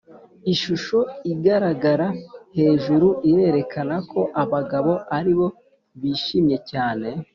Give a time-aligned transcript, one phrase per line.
[0.53, 0.99] Ishusho
[1.31, 2.07] igaragara
[2.57, 5.47] hejuru irerekana ko abagabo aribo
[6.01, 7.07] bishimye cyane